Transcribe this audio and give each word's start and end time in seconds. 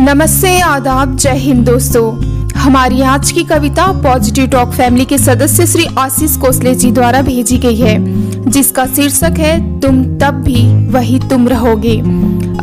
नमस्ते 0.00 0.60
आदाब, 0.60 1.16
जय 1.16 1.30
हिंद 1.30 1.64
दोस्तों। 1.66 2.12
हमारी 2.54 3.02
आज 3.02 3.32
की 3.32 3.42
कविता 3.44 3.86
पॉजिटिव 4.02 4.46
टॉक 4.46 4.68
फैमिली 4.68 5.04
के 5.04 5.18
सदस्य 5.18 5.66
श्री 5.66 5.86
आशीष 5.98 6.36
कोसले 6.36 6.74
जी 6.74 6.90
द्वारा 6.92 7.22
भेजी 7.22 7.58
गई 7.58 7.76
है, 7.76 7.96
जिसका 8.50 8.86
शीर्षक 8.86 9.38
है, 9.38 9.80
तुम 9.80 10.02
तब 10.18 10.42
भी 10.44 10.88
वही 10.90 11.18
तुम 11.20 11.48
रहोगे। 11.48 11.98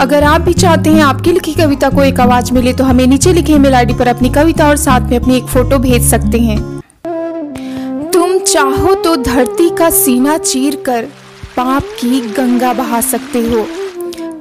अगर 0.02 0.24
आप 0.24 0.42
भी 0.42 0.54
चाहते 0.54 0.90
हैं 0.90 1.04
आपकी 1.04 1.32
लिखी 1.32 1.54
कविता 1.54 1.90
को 1.90 2.04
एक 2.04 2.20
आवाज़ 2.20 2.54
मिले 2.54 2.74
तो 2.74 2.84
हमें 2.84 3.08
नीचे 3.08 3.34
लिखे 3.34 3.54
ईमेल 3.54 3.76
आईडी 3.76 3.94
पर 3.94 4.08
अपनी 4.08 4.30
कविता 4.30 4.68
और 4.68 4.78
साथ 4.78 5.02
में 5.02 5.20
अपनी 5.20 5.38
एक 5.38 5.44
फ़ोटो 5.44 5.78
भेज 5.78 6.10
सकते 6.10 6.40
हैं। 6.40 6.60
तुम 8.12 8.38
चाहो 8.40 8.96
तो 8.96 9.16
धरती 9.16 9.70
का 9.70 9.90
सीना 9.90 10.38
चीर 10.38 10.84
कर 10.86 11.08
पाप 11.62 11.84
की 12.00 12.20
गंगा 12.20 12.74
बहा 12.74 13.00
सकते 13.02 13.40
हो। 13.40 13.66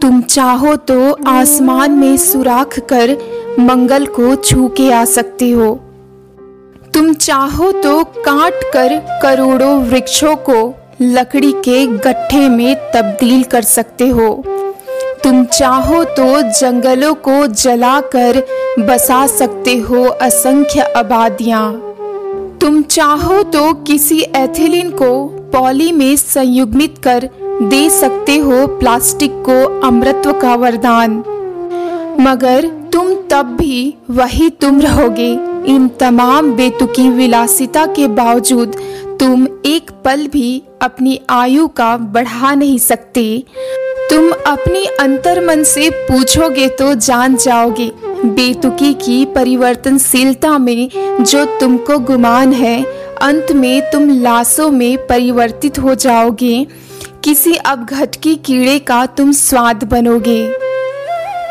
तुम 0.02 0.20
चाहो 0.22 0.74
तो 0.76 1.12
आसमान 1.26 1.90
में 1.92 2.16
सुराख 2.16 2.78
कर 2.78 3.10
मंगल 3.58 4.06
को 4.06 4.34
छू 4.36 4.68
के 4.68 4.92
आ 4.92 5.04
सकते 5.04 5.50
हो। 5.50 5.74
तुम 6.94 7.12
चाहो 7.14 7.72
तो 7.72 8.04
काट 8.04 8.62
कर 8.72 8.96
करोड़ों 9.22 9.82
वृक्षों 9.82 10.34
को 10.36 10.74
लकड़ी 11.02 11.52
के 11.52 11.86
गट्ठे 11.86 12.48
में 12.48 12.74
तब्दील 12.94 13.42
कर 13.42 13.62
सकते 13.62 14.08
हो। 14.08 14.32
तुम 15.24 15.44
चाहो 15.44 16.04
तो 16.04 16.40
जंगलों 16.42 17.14
को 17.14 17.46
जलाकर 17.46 18.42
बसा 18.78 19.26
सकते 19.26 19.76
हो 19.76 20.04
असंख्य 20.04 20.80
आबादियाँ। 20.80 21.72
तुम 22.60 22.82
चाहो 22.82 23.42
तो 23.42 23.72
किसी 23.72 24.20
एथिलीन 24.36 24.90
को 24.90 25.12
पॉली 25.52 25.92
में 25.92 26.16
संयुग्मित 26.16 26.98
कर 26.98 27.28
दे 27.62 27.88
सकते 27.90 28.36
हो 28.38 28.66
प्लास्टिक 28.66 29.32
को 29.48 29.80
अमृत्व 29.80 30.32
का 30.32 30.54
वरदान। 30.54 31.22
मगर 32.20 32.68
तुम 32.92 33.14
तब 33.30 33.56
भी 33.60 33.94
वही 34.10 34.48
तुम 34.50 34.80
रहोगे। 34.80 35.30
इन 35.66 35.88
तमाम 36.00 36.52
बेतुकी 36.52 37.08
विलासिता 37.10 37.86
के 37.86 38.06
बावजूद 38.08 38.76
तुम 39.20 39.46
एक 39.66 39.90
पल 40.04 40.26
भी 40.26 40.62
अपनी 40.82 41.20
आयु 41.30 41.66
का 41.68 41.96
बढ़ा 41.96 42.54
नहीं 42.54 42.78
सकते। 42.78 43.44
तुम 44.10 44.30
अपनी 44.46 44.84
अंतर 45.00 45.44
मन 45.46 45.62
से 45.62 45.90
पूछोगे 45.90 46.68
तो 46.68 46.94
जान 46.94 47.36
जाओगे। 47.36 47.90
बेतुकी 48.24 48.92
की 48.94 49.24
परिवर्तनशीलता 49.24 50.56
में 50.58 50.90
जो 51.20 51.44
तुमको 51.60 51.98
गुमान 51.98 52.52
है 52.52 52.82
अंत 53.22 53.52
में 53.52 53.90
तुम 53.90 54.22
लाशों 54.22 54.70
में 54.70 55.06
परिवर्तित 55.06 55.78
हो 55.78 55.94
जाओगे। 55.94 56.66
किसी 57.24 57.54
अपघटकी 57.54 58.34
कीड़े 58.34 58.78
का 58.78 59.06
तुम 59.06 59.32
स्वाद 59.32 59.84
बनोगे। 59.84 60.46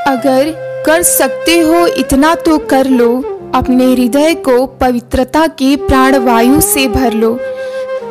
अगर 0.08 0.54
कर 0.86 1.02
सकते 1.02 1.60
हो 1.60 1.88
इतना 1.88 2.36
तो 2.36 2.58
कर 2.58 2.88
लो। 2.88 3.36
अपने 3.56 3.94
हृदय 3.94 4.34
को 4.34 4.66
पवित्रता 4.66 5.48
के 5.48 5.76
प्राणवायु 5.76 6.62
से 6.62 6.88
भर 6.88 7.14
लो। 7.14 7.40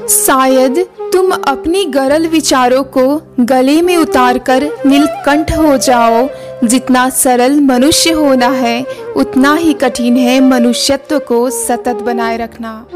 शायद 0.09 0.87
तुम 1.13 1.31
अपनी 1.31 1.85
गरल 1.85 2.27
विचारों 2.27 2.83
को 2.83 3.23
गले 3.41 3.83
में 3.83 3.97
उतारकर 3.97 4.69
नीलकंठ 4.87 5.53
हो 5.53 5.77
जाओ। 5.77 6.29
जितना 6.65 7.09
सरल 7.11 7.61
मनुष्य 7.61 8.13
होना 8.13 8.49
है, 8.49 8.85
उतना 9.17 9.55
ही 9.55 9.73
कठिन 9.73 10.17
है 10.17 10.41
मनुष्यत्व 10.41 11.19
को 11.19 11.51
सतत 11.51 11.95
बनाए 11.95 12.37
रखना। 12.37 12.87